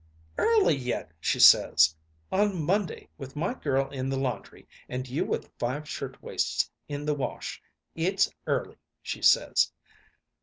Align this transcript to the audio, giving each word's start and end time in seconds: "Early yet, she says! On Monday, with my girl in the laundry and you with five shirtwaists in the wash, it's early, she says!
"Early 0.39 0.75
yet, 0.75 1.11
she 1.19 1.39
says! 1.39 1.95
On 2.31 2.59
Monday, 2.59 3.07
with 3.19 3.35
my 3.35 3.53
girl 3.53 3.87
in 3.91 4.09
the 4.09 4.17
laundry 4.17 4.67
and 4.89 5.07
you 5.07 5.23
with 5.23 5.51
five 5.59 5.87
shirtwaists 5.87 6.71
in 6.89 7.05
the 7.05 7.13
wash, 7.13 7.61
it's 7.93 8.33
early, 8.47 8.77
she 9.03 9.21
says! 9.21 9.71